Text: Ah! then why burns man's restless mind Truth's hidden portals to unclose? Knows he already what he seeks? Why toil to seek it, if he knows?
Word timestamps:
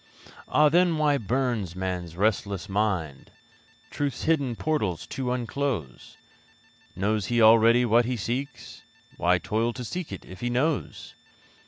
Ah! 0.47 0.67
then 0.67 0.97
why 0.97 1.19
burns 1.19 1.75
man's 1.75 2.17
restless 2.17 2.67
mind 2.67 3.29
Truth's 3.91 4.23
hidden 4.23 4.55
portals 4.55 5.05
to 5.05 5.31
unclose? 5.31 6.17
Knows 6.95 7.27
he 7.27 7.39
already 7.39 7.85
what 7.85 8.05
he 8.05 8.17
seeks? 8.17 8.81
Why 9.17 9.37
toil 9.37 9.73
to 9.73 9.83
seek 9.85 10.11
it, 10.11 10.25
if 10.25 10.39
he 10.39 10.49
knows? 10.49 11.13